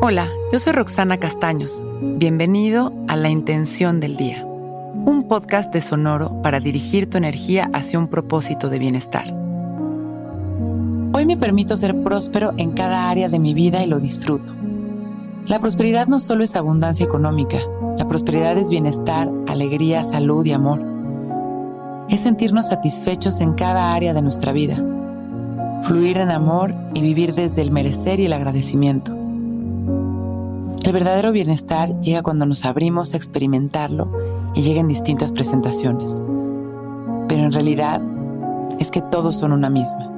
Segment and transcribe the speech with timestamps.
[0.00, 1.82] Hola, yo soy Roxana Castaños.
[2.00, 7.98] Bienvenido a La Intención del Día, un podcast de Sonoro para dirigir tu energía hacia
[7.98, 9.34] un propósito de bienestar.
[11.12, 14.54] Hoy me permito ser próspero en cada área de mi vida y lo disfruto.
[15.46, 17.58] La prosperidad no solo es abundancia económica,
[17.98, 20.80] la prosperidad es bienestar, alegría, salud y amor.
[22.08, 24.80] Es sentirnos satisfechos en cada área de nuestra vida,
[25.82, 29.18] fluir en amor y vivir desde el merecer y el agradecimiento.
[30.82, 34.12] El verdadero bienestar llega cuando nos abrimos a experimentarlo
[34.54, 36.22] y llega en distintas presentaciones.
[37.28, 38.00] Pero en realidad
[38.78, 40.10] es que todos son una misma.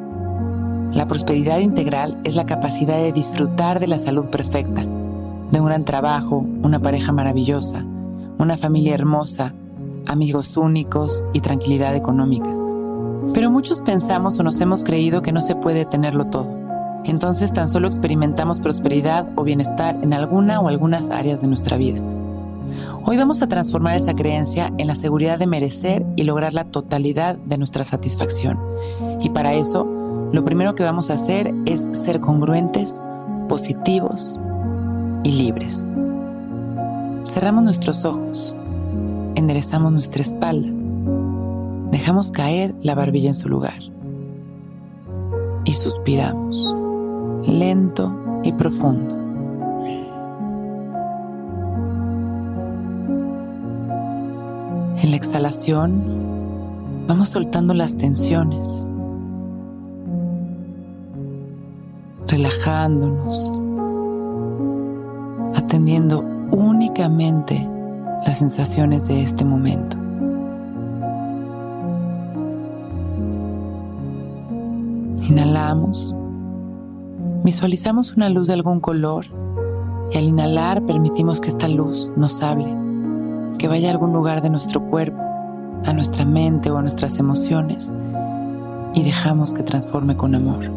[0.92, 5.84] La prosperidad integral es la capacidad de disfrutar de la salud perfecta, de un gran
[5.84, 7.84] trabajo, una pareja maravillosa,
[8.38, 9.54] una familia hermosa,
[10.06, 12.50] amigos únicos y tranquilidad económica.
[13.32, 16.59] Pero muchos pensamos o nos hemos creído que no se puede tenerlo todo
[17.04, 22.00] entonces tan solo experimentamos prosperidad o bienestar en alguna o algunas áreas de nuestra vida.
[23.04, 27.36] Hoy vamos a transformar esa creencia en la seguridad de merecer y lograr la totalidad
[27.38, 28.58] de nuestra satisfacción.
[29.20, 29.86] Y para eso,
[30.32, 33.00] lo primero que vamos a hacer es ser congruentes,
[33.48, 34.38] positivos
[35.24, 35.90] y libres.
[37.26, 38.54] Cerramos nuestros ojos,
[39.34, 40.68] enderezamos nuestra espalda,
[41.90, 43.80] dejamos caer la barbilla en su lugar
[45.64, 46.74] y suspiramos
[47.46, 49.16] lento y profundo.
[55.02, 56.02] En la exhalación
[57.08, 58.84] vamos soltando las tensiones,
[62.26, 63.58] relajándonos,
[65.56, 67.66] atendiendo únicamente
[68.26, 69.96] las sensaciones de este momento.
[75.28, 76.14] Inhalamos
[77.42, 79.24] Visualizamos una luz de algún color
[80.10, 82.76] y al inhalar permitimos que esta luz nos hable,
[83.56, 85.18] que vaya a algún lugar de nuestro cuerpo,
[85.86, 87.94] a nuestra mente o a nuestras emociones
[88.92, 90.70] y dejamos que transforme con amor,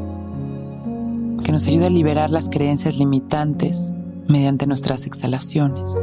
[1.44, 3.92] que nos ayude a liberar las creencias limitantes
[4.30, 6.02] mediante nuestras exhalaciones.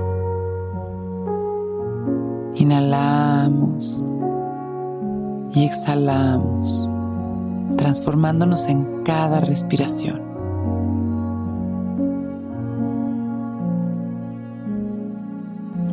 [2.56, 4.02] Inhalamos
[5.54, 6.86] y exhalamos,
[7.78, 10.29] transformándonos en cada respiración.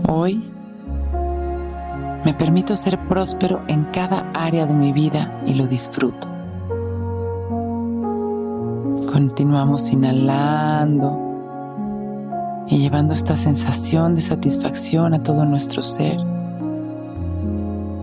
[0.10, 0.42] Hoy
[2.24, 6.30] me permito ser próspero en cada área de mi vida y lo disfruto.
[9.12, 11.20] Continuamos inhalando
[12.70, 16.18] y llevando esta sensación de satisfacción a todo nuestro ser.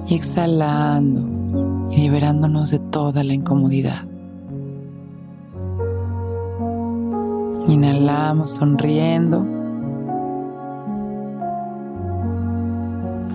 [0.07, 4.03] Y exhalando y liberándonos de toda la incomodidad.
[7.67, 9.54] Inhalamos sonriendo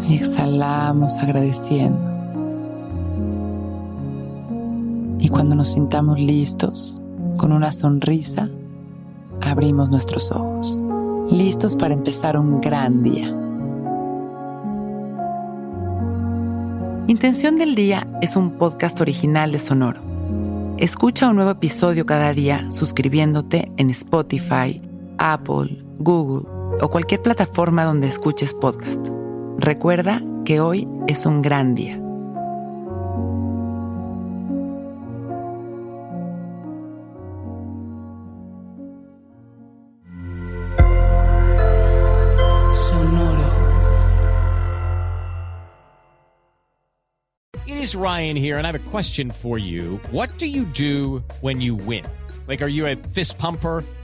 [0.10, 2.00] y exhalamos agradeciendo.
[5.20, 7.00] Y cuando nos sintamos listos,
[7.38, 8.50] con una sonrisa,
[9.42, 10.78] abrimos nuestros ojos,
[11.30, 13.28] listos para empezar un gran día.
[17.08, 20.02] Intención del Día es un podcast original de Sonoro.
[20.78, 24.82] Escucha un nuevo episodio cada día suscribiéndote en Spotify,
[25.18, 26.50] Apple, Google
[26.82, 29.19] o cualquier plataforma donde escuches podcast.
[29.62, 31.96] Recuerda que hoy es un gran día.
[42.74, 43.50] Sonoro.
[47.68, 50.00] It is Ryan here, and I have a question for you.
[50.12, 52.06] What do you do when you win?
[52.48, 53.84] Like, are you a fist pumper?